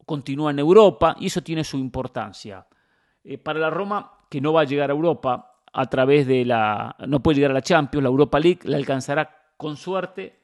[0.06, 2.66] continúa en Europa y eso tiene su importancia.
[3.24, 6.96] Eh, para la Roma, que no va a llegar a Europa a través de la,
[7.06, 10.40] no puede llegar a la Champions, la Europa League le alcanzará con suerte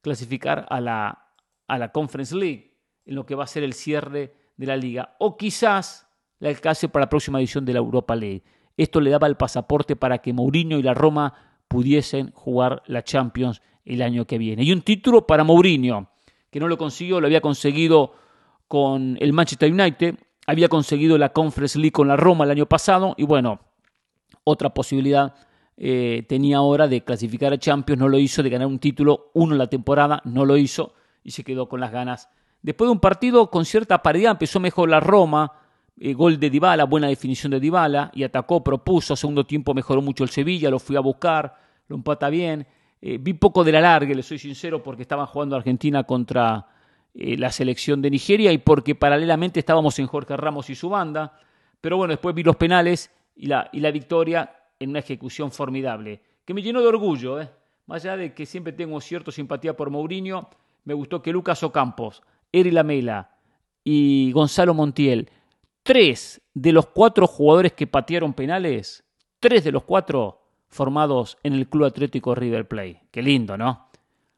[0.00, 1.28] clasificar a la,
[1.68, 5.14] a la Conference League en lo que va a ser el cierre de la liga.
[5.20, 6.08] O quizás
[6.40, 8.42] la alcance para la próxima edición de la Europa League.
[8.76, 11.32] Esto le daba el pasaporte para que Mourinho y la Roma
[11.68, 14.64] pudiesen jugar la Champions el año que viene.
[14.64, 16.10] Y un título para Mourinho,
[16.50, 18.14] que no lo consiguió, lo había conseguido
[18.66, 23.14] con el Manchester United, había conseguido la Conference League con la Roma el año pasado
[23.16, 23.60] y bueno,
[24.44, 25.34] otra posibilidad
[25.76, 29.54] eh, tenía ahora de clasificar a Champions, no lo hizo, de ganar un título, uno
[29.54, 32.28] en la temporada, no lo hizo y se quedó con las ganas
[32.62, 35.52] Después de un partido con cierta paridad, empezó mejor la Roma,
[35.98, 40.22] eh, gol de Dybala, buena definición de Dybala, y atacó, propuso, segundo tiempo mejoró mucho
[40.22, 41.56] el Sevilla, lo fui a buscar,
[41.88, 42.64] lo empata bien.
[43.00, 46.68] Eh, vi poco de la larga, le soy sincero, porque estaban jugando Argentina contra
[47.14, 51.36] la selección de Nigeria y porque paralelamente estábamos en Jorge Ramos y su banda.
[51.80, 56.22] Pero bueno, después vi los penales y la, y la victoria en una ejecución formidable,
[56.44, 57.38] que me llenó de orgullo,
[57.86, 60.48] más allá de que siempre tengo cierta simpatía por Mourinho,
[60.84, 63.30] me gustó que Lucas Ocampos Eri Lamela
[63.82, 65.30] y Gonzalo Montiel,
[65.82, 69.04] tres de los cuatro jugadores que patearon penales,
[69.40, 73.02] tres de los cuatro formados en el Club Atlético River Plate.
[73.10, 73.88] Qué lindo, ¿no?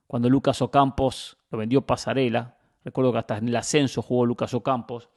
[0.07, 5.09] Cuando Lucas Ocampos lo vendió Pasarela, recuerdo que hasta en el ascenso jugó Lucas Ocampos,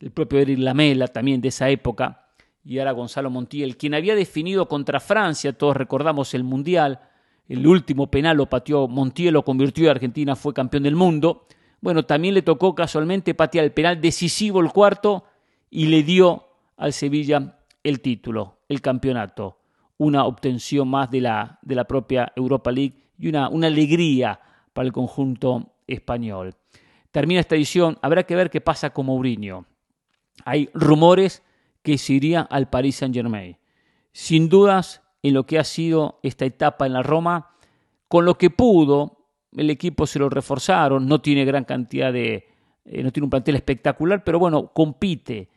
[0.00, 2.29] el propio Eric Lamela también de esa época,
[2.64, 7.00] y ahora Gonzalo Montiel, quien había definido contra Francia, todos recordamos el Mundial,
[7.48, 11.46] el último penal lo pateó Montiel, lo convirtió y Argentina fue campeón del mundo.
[11.80, 15.24] Bueno, también le tocó casualmente patear el penal decisivo el cuarto
[15.68, 16.46] y le dio
[16.76, 19.58] al Sevilla el título, el campeonato,
[19.96, 24.38] una obtención más de la, de la propia Europa League y una, una alegría
[24.72, 26.54] para el conjunto español.
[27.10, 29.66] Termina esta edición, habrá que ver qué pasa con Mourinho.
[30.44, 31.42] Hay rumores
[31.82, 33.56] que se iría al Paris Saint Germain.
[34.12, 37.50] Sin dudas, en lo que ha sido esta etapa en la Roma,
[38.08, 42.48] con lo que pudo, el equipo se lo reforzaron, no tiene gran cantidad de,
[42.84, 45.48] eh, no tiene un plantel espectacular, pero bueno, compite.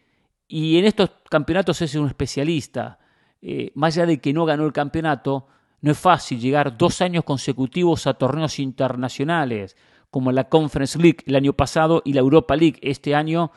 [0.47, 2.99] Y en estos campeonatos es un especialista.
[3.41, 5.47] Eh, más allá de que no ganó el campeonato,
[5.81, 9.75] no es fácil llegar dos años consecutivos a torneos internacionales,
[10.09, 13.51] como la Conference League el año pasado y la Europa League este año,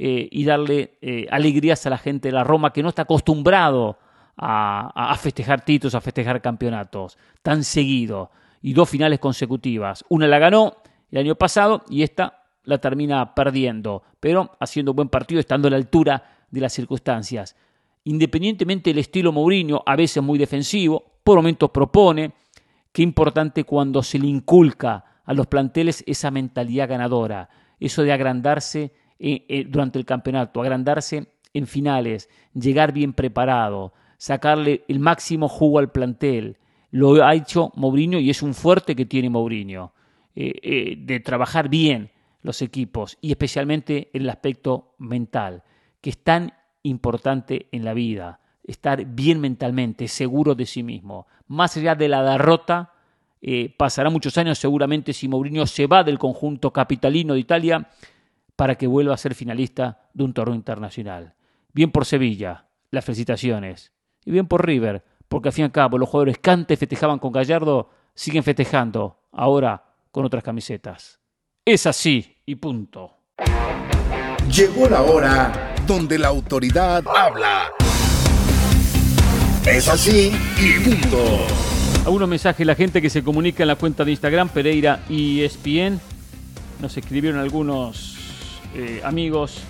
[0.00, 3.98] eh, y darle eh, alegrías a la gente de la Roma que no está acostumbrado
[4.36, 8.30] a, festejar títulos, a festejar campeonatos tan seguido.
[8.62, 10.04] Y dos finales consecutivas.
[10.08, 10.76] Una la ganó
[11.10, 15.76] el año pasado y esta la termina perdiendo, pero haciendo buen partido, estando a la
[15.76, 17.56] altura de las circunstancias.
[18.04, 22.34] Independientemente del estilo Mourinho, a veces muy defensivo, por momentos propone,
[22.92, 27.48] qué importante cuando se le inculca a los planteles esa mentalidad ganadora,
[27.80, 34.84] eso de agrandarse eh, eh, durante el campeonato, agrandarse en finales, llegar bien preparado, sacarle
[34.86, 36.56] el máximo jugo al plantel.
[36.92, 39.92] Lo ha hecho Mourinho y es un fuerte que tiene Mourinho,
[40.36, 45.64] eh, de trabajar bien los equipos y especialmente en el aspecto mental,
[46.00, 46.52] que es tan
[46.84, 51.26] importante en la vida, estar bien mentalmente, seguro de sí mismo.
[51.48, 52.92] Más allá de la derrota,
[53.76, 57.88] pasará muchos años seguramente si Mourinho se va del conjunto capitalino de Italia,
[58.58, 61.36] para que vuelva a ser finalista de un torneo internacional.
[61.72, 63.92] Bien por Sevilla, las felicitaciones.
[64.24, 67.20] Y bien por River, porque al fin y al cabo los jugadores que antes festejaban
[67.20, 71.20] con Gallardo siguen festejando, ahora con otras camisetas.
[71.64, 73.18] Es así y punto.
[74.52, 77.70] Llegó la hora donde la autoridad habla.
[79.64, 81.46] Es así y punto.
[82.04, 86.00] Algunos mensajes la gente que se comunica en la cuenta de Instagram Pereira y ESPN.
[86.80, 88.17] Nos escribieron algunos
[88.78, 89.64] eh, amigos.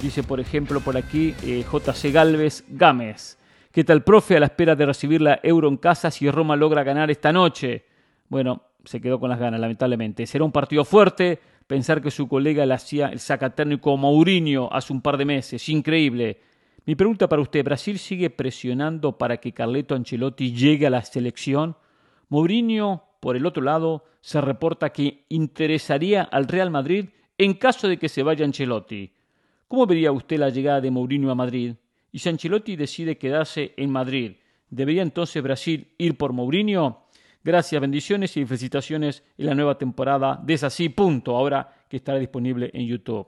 [0.00, 3.38] Dice, por ejemplo, por aquí eh, JC Galvez Gámez.
[3.72, 4.36] ¿Qué tal, profe?
[4.36, 7.86] A la espera de recibir la euro en casa, si Roma logra ganar esta noche.
[8.28, 10.26] Bueno, se quedó con las ganas, lamentablemente.
[10.26, 11.40] Será un partido fuerte.
[11.66, 15.68] Pensar que su colega le hacía el sacatécnico Mourinho hace un par de meses.
[15.70, 16.40] Increíble.
[16.84, 21.76] Mi pregunta para usted, ¿Brasil sigue presionando para que Carleto Ancelotti llegue a la selección?
[22.28, 27.06] Mourinho, por el otro lado, se reporta que interesaría al Real Madrid
[27.38, 29.12] en caso de que se vaya Ancelotti.
[29.68, 31.74] ¿Cómo vería usted la llegada de Mourinho a Madrid?
[32.12, 34.32] Y si Ancelotti decide quedarse en Madrid,
[34.68, 37.06] ¿debería entonces Brasil ir por Mourinho?
[37.42, 42.70] Gracias, bendiciones y felicitaciones en la nueva temporada de Así, punto, ahora que estará disponible
[42.72, 43.26] en YouTube.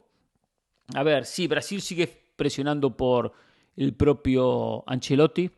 [0.95, 3.33] A ver, sí, Brasil sigue presionando por
[3.77, 5.51] el propio Ancelotti.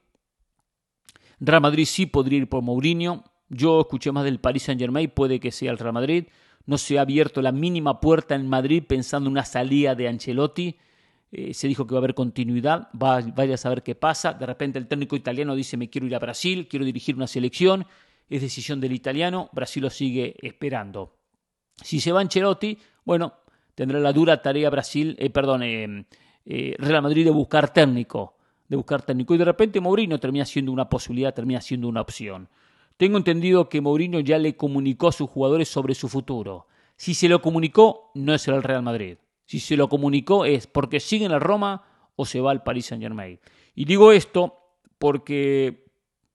[1.41, 3.25] Real Madrid sí podría ir por Mourinho.
[3.49, 6.27] Yo escuché más del Paris Saint Germain, puede que sea el Real Madrid
[6.67, 10.77] no se ha abierto la mínima puerta en Madrid pensando en una salida de Ancelotti.
[11.31, 14.33] Eh, se dijo que va a haber continuidad, vaya a saber qué pasa.
[14.33, 17.87] De repente el técnico italiano dice me quiero ir a Brasil, quiero dirigir una selección.
[18.29, 21.17] Es decisión del italiano, Brasil lo sigue esperando.
[21.83, 23.35] Si se va Ancelotti, bueno,
[23.75, 26.05] tendrá la dura tarea Brasil, eh, perdón, eh,
[26.79, 28.37] Real Madrid de buscar técnico,
[28.69, 29.35] de buscar técnico.
[29.35, 32.49] Y de repente Mourinho termina siendo una posibilidad, termina siendo una opción.
[32.97, 36.67] Tengo entendido que Mourinho ya le comunicó a sus jugadores sobre su futuro.
[36.97, 39.19] Si se lo comunicó, no es el Real Madrid.
[39.45, 41.85] Si se lo comunicó es porque sigue en la Roma
[42.17, 43.39] o se va al Paris Saint Germain.
[43.75, 44.55] Y digo esto
[44.99, 45.85] porque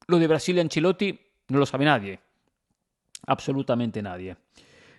[0.08, 2.20] lo de Brasil y Ancelotti no lo sabe nadie.
[3.26, 4.38] Absolutamente nadie.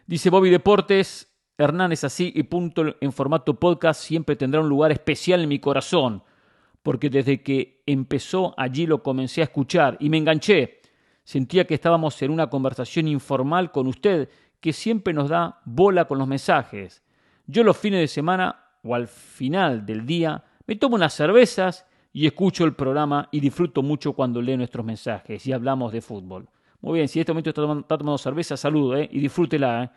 [0.06, 4.90] Dice Bobby Deportes, Hernán es así y punto en formato podcast siempre tendrá un lugar
[4.90, 6.22] especial en mi corazón,
[6.82, 10.81] porque desde que empezó allí lo comencé a escuchar y me enganché.
[11.24, 14.28] Sentía que estábamos en una conversación informal con usted,
[14.60, 17.02] que siempre nos da bola con los mensajes.
[17.46, 22.26] Yo los fines de semana o al final del día me tomo unas cervezas y
[22.26, 26.48] escucho el programa y disfruto mucho cuando leo nuestros mensajes y hablamos de fútbol.
[26.80, 29.08] Muy bien, si en este momento está tomando, cerveza, saludo ¿eh?
[29.10, 29.84] y disfrútela.
[29.84, 29.90] ¿eh?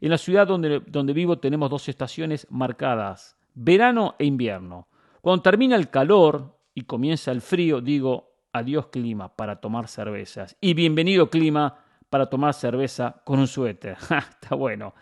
[0.00, 4.88] En la ciudad donde, donde vivo tenemos dos estaciones marcadas, verano e invierno.
[5.20, 10.56] Cuando termina el calor y comienza el frío, digo, Adiós clima para tomar cervezas.
[10.60, 11.78] Y bienvenido clima
[12.10, 13.96] para tomar cerveza con un suéter.
[14.02, 14.92] Está bueno.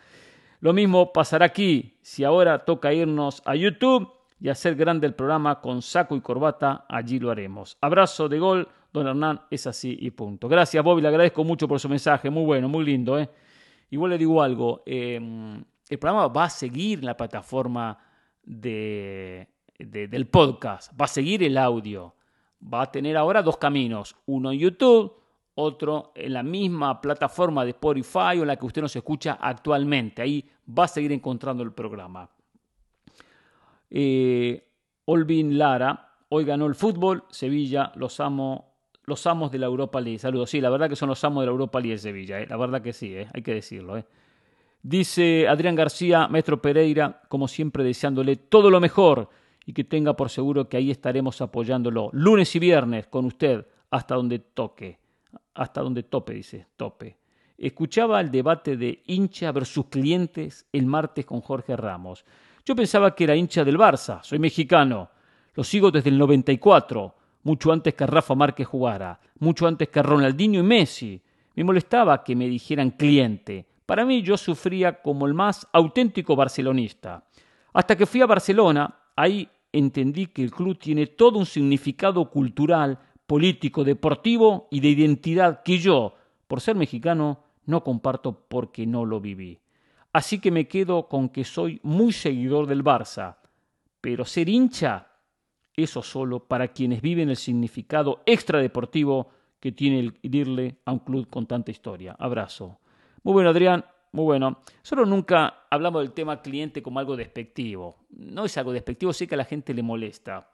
[0.61, 1.99] Lo mismo pasará aquí.
[2.01, 4.09] Si ahora toca irnos a YouTube
[4.41, 7.77] y hacer grande el programa con saco y corbata, allí lo haremos.
[7.81, 10.49] Abrazo de gol, don Hernán, es así y punto.
[10.49, 12.31] Gracias, Bobby, le agradezco mucho por su mensaje.
[12.31, 13.19] Muy bueno, muy lindo.
[13.19, 13.29] ¿eh?
[13.91, 14.85] Igual le digo algo.
[14.87, 17.99] Em, el programa va a seguir en la plataforma
[18.45, 20.93] de, del podcast.
[20.99, 22.15] Va a seguir el audio.
[22.63, 24.17] Va a tener ahora dos caminos.
[24.27, 25.21] Uno en YouTube
[25.61, 30.23] otro en la misma plataforma de Spotify o en la que usted nos escucha actualmente.
[30.23, 32.29] Ahí va a seguir encontrando el programa.
[33.91, 34.65] Eh,
[35.07, 40.19] Olvin Lara, hoy ganó el fútbol, Sevilla, los amo, los amos de la Europa League.
[40.19, 42.47] Saludos, sí, la verdad que son los amos de la Europa League Sevilla, eh.
[42.49, 43.29] la verdad que sí, eh.
[43.33, 44.03] hay que decirlo.
[44.83, 49.29] Dice Adrián García, maestro Pereira, como siempre deseándole todo lo mejor
[49.67, 54.15] y que tenga por seguro que ahí estaremos apoyándolo lunes y viernes con usted hasta
[54.15, 55.01] donde toque
[55.55, 57.17] hasta donde tope, dice, tope.
[57.59, 62.25] Escuchaba el debate de hincha versus clientes el martes con Jorge Ramos.
[62.65, 65.11] Yo pensaba que era hincha del Barça, soy mexicano,
[65.55, 70.61] lo sigo desde el 94, mucho antes que Rafa Márquez jugara, mucho antes que Ronaldinho
[70.61, 71.21] y Messi.
[71.57, 73.67] Me molestaba que me dijeran cliente.
[73.85, 77.25] Para mí yo sufría como el más auténtico barcelonista.
[77.73, 82.99] Hasta que fui a Barcelona, ahí entendí que el club tiene todo un significado cultural
[83.27, 86.15] político, deportivo y de identidad que yo,
[86.47, 89.61] por ser mexicano, no comparto porque no lo viví.
[90.13, 93.37] Así que me quedo con que soy muy seguidor del Barça,
[94.01, 95.07] pero ser hincha,
[95.77, 99.29] eso solo para quienes viven el significado extradeportivo
[99.61, 102.17] que tiene el irle a un club con tanta historia.
[102.19, 102.81] Abrazo.
[103.23, 103.85] Muy bueno, Adrián.
[104.13, 104.63] Muy bueno.
[104.83, 107.99] Solo nunca hablamos del tema cliente como algo despectivo.
[108.11, 110.51] No es algo despectivo, sé que a la gente le molesta.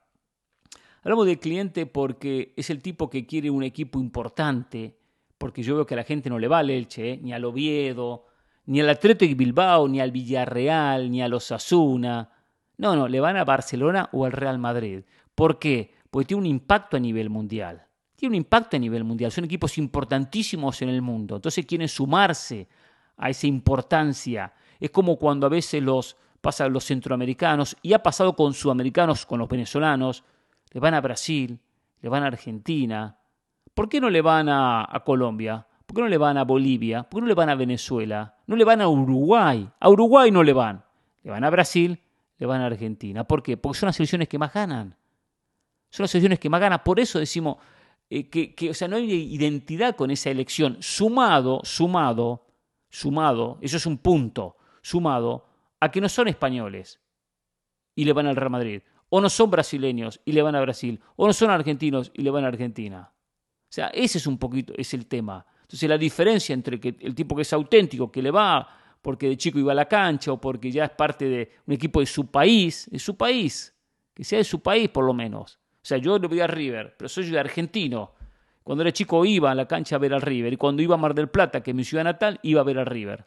[1.02, 4.98] Hablamos del cliente porque es el tipo que quiere un equipo importante,
[5.38, 8.26] porque yo veo que a la gente no le vale el Elche, ni al Oviedo,
[8.66, 12.30] ni al Atlético Bilbao, ni al Villarreal, ni a los Asuna.
[12.78, 15.04] No, no, le van a Barcelona o al Real Madrid.
[15.34, 15.94] ¿Por qué?
[16.10, 17.86] Porque tiene un impacto a nivel mundial.
[18.16, 19.30] Tiene un impacto a nivel mundial.
[19.30, 21.36] Son equipos importantísimos en el mundo.
[21.36, 22.68] Entonces quieren sumarse
[23.16, 24.52] a esa importancia.
[24.79, 29.40] Es como cuando a veces los pasan los centroamericanos, y ha pasado con sudamericanos, con
[29.40, 30.22] los venezolanos,
[30.70, 31.59] le van a Brasil,
[32.00, 33.18] le van a Argentina.
[33.74, 35.66] ¿Por qué no le van a, Colombia?
[35.85, 37.02] ¿Por qué no le van a Bolivia?
[37.02, 38.37] ¿Por qué no le van a Venezuela?
[38.46, 39.68] No le van a Uruguay.
[39.81, 40.85] A Uruguay no le van.
[41.24, 42.00] Le van a Brasil,
[42.38, 43.24] le van a Argentina.
[43.24, 43.57] ¿Por qué?
[43.57, 44.94] Porque son las selecciones que más ganan.
[45.90, 46.81] Son las selecciones que más ganan.
[46.85, 47.57] Por eso decimos
[48.09, 50.76] eh, que, que, o sea, no hay identidad con esa elección.
[50.81, 52.45] Sumado, sumado,
[52.90, 55.46] sumado, eso es un punto, sumado
[55.81, 57.01] a que no son españoles
[57.94, 61.01] y le van al Real Madrid o no son brasileños y le van a Brasil,
[61.16, 63.12] o no son argentinos y le van a Argentina.
[63.12, 65.44] O sea, ese es un poquito, es el tema.
[65.62, 68.68] Entonces la diferencia entre que el tipo que es auténtico, que le va
[69.03, 72.01] porque de chico iba a la cancha o porque ya es parte de un equipo
[72.01, 73.75] de su país, de su país,
[74.14, 75.59] que sea de su país por lo menos.
[75.75, 78.12] O sea, yo le voy a River, pero soy de argentino.
[78.66, 80.98] Cuando era chico iba a la cancha a ver al River y cuando iba a
[80.98, 83.24] Mar del Plata, que es mi ciudad natal, iba a ver al River.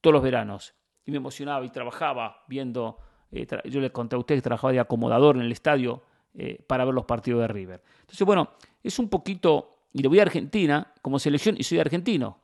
[0.00, 0.74] Todos los veranos.
[1.04, 2.96] Y me emocionaba y trabajaba viendo
[3.30, 6.86] eh, yo le conté a usted que trabajaba de acomodador en el estadio eh, para
[6.86, 7.82] ver los partidos de River.
[8.00, 12.38] Entonces, bueno, es un poquito, y le voy a Argentina como selección y soy argentino.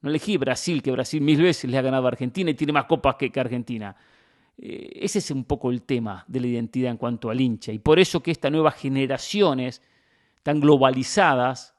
[0.00, 2.86] No elegí Brasil, que Brasil mil veces le ha ganado a Argentina y tiene más
[2.86, 3.94] copas que, Argentina.
[4.58, 7.70] Eh, ese es un poco el tema de la identidad en cuanto al hincha.
[7.70, 9.80] Y por eso que estas nuevas generaciones
[10.42, 11.74] tan globalizadas,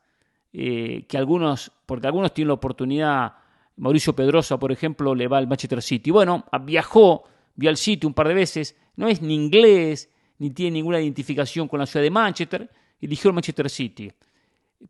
[0.52, 3.34] que algunos, porque algunos tienen la oportunidad,
[3.76, 6.12] Mauricio Pedrosa, por ejemplo, le va al Manchester City.
[6.12, 7.24] Bueno, viajó
[7.56, 11.68] vio al sitio un par de veces, no es ni inglés, ni tiene ninguna identificación
[11.68, 14.12] con la ciudad de Manchester, eligió el Manchester City.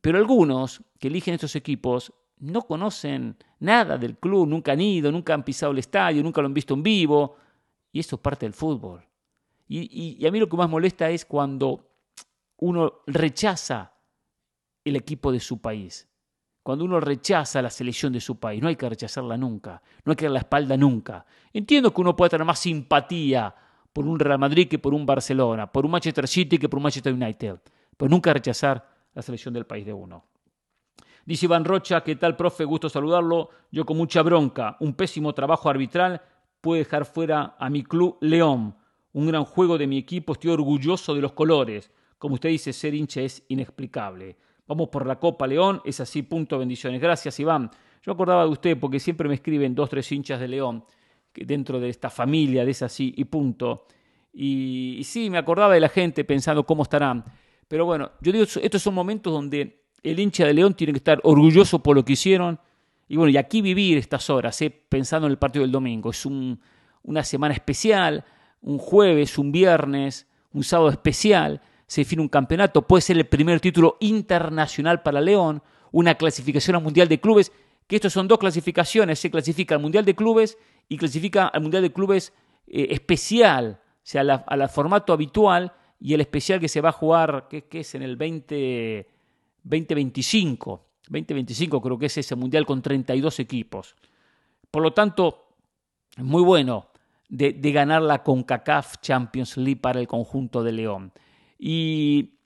[0.02, 5.34] Pero algunos que eligen estos equipos no conocen nada del club, nunca han ido, nunca
[5.34, 7.38] han pisado el estadio, nunca lo han visto en vivo,
[7.92, 9.06] y eso es parte del fútbol.
[9.68, 11.93] Y a mí lo que más molesta es cuando
[12.64, 13.94] uno rechaza
[14.86, 16.10] el equipo de su país.
[16.62, 20.16] Cuando uno rechaza la selección de su país, no hay que rechazarla nunca, no hay
[20.16, 21.26] que dar la espalda nunca.
[21.52, 23.54] Entiendo que uno puede tener más simpatía
[23.92, 26.84] por un Real Madrid que por un Barcelona, por un Manchester City que por un
[26.84, 27.60] Manchester United,
[27.98, 30.24] pero nunca rechazar la selección del país de uno.
[31.26, 32.64] Dice Iván Rocha, ¿qué tal, profe?
[32.64, 33.50] Gusto saludarlo.
[33.72, 36.22] Yo con mucha bronca, un pésimo trabajo arbitral
[36.62, 38.78] puede dejar fuera a mi club León.
[39.12, 41.92] Un gran juego de mi equipo, estoy orgulloso de los colores.
[42.24, 44.38] Como usted dice, ser hincha es inexplicable.
[44.66, 47.02] Vamos por la Copa León, es así, punto, bendiciones.
[47.02, 47.70] Gracias, Iván.
[48.02, 50.86] Yo acordaba de usted porque siempre me escriben dos, tres hinchas de León
[51.34, 53.88] dentro de esta familia, de esa así y punto.
[54.32, 57.26] Y, sí, me acordaba de la gente pensando cómo estarán.
[57.68, 61.20] Pero bueno, yo digo, estos son momentos donde el hincha de León tiene que estar
[61.24, 62.58] orgulloso por lo que hicieron.
[63.10, 64.70] Y bueno, y aquí vivir estas horas, ¿eh?
[64.70, 66.12] pensando en el partido del domingo.
[66.12, 68.24] Es una semana especial,
[68.62, 71.60] un jueves, un viernes, un sábado especial.
[71.94, 76.82] Se define un campeonato, puede ser el primer título internacional para León, una clasificación al
[76.82, 77.52] Mundial de Clubes,
[77.86, 80.58] que estos son dos clasificaciones, se clasifica al Mundial de Clubes
[80.90, 82.34] y clasifica al Mundial de Clubes
[82.66, 87.48] eh, especial, o sea, al formato habitual y el especial que se va a jugar,
[87.48, 89.08] que, es en el 20,
[89.62, 90.86] 2025.
[91.10, 93.96] 2025 creo que es ese mundial con 32 equipos.
[94.72, 95.46] Por lo tanto,
[96.18, 96.88] muy bueno
[97.30, 101.14] de, de, ganar la CONCACAF Champions League para el conjunto de León.
[101.66, 102.40] Y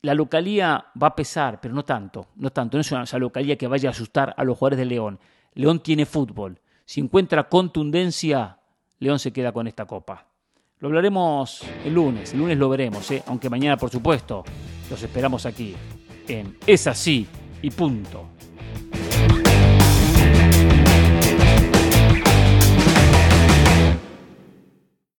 [0.00, 3.66] la localía va a pesar, pero no tanto, no tanto, no es una, localía que
[3.66, 5.18] vaya a asustar a los jugadores de León.
[5.54, 6.56] León tiene fútbol.
[6.84, 8.58] Si encuentra contundencia,
[9.00, 10.24] León se queda con esta copa.
[10.78, 13.24] Lo hablaremos el lunes, el lunes lo veremos, ¿eh?
[13.26, 14.44] aunque mañana, por supuesto,
[14.88, 15.74] los esperamos aquí
[16.28, 17.26] en Es así
[17.62, 18.28] y punto.